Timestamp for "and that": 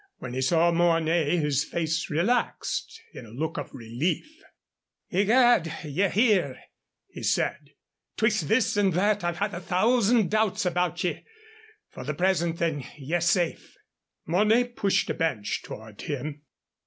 8.77-9.23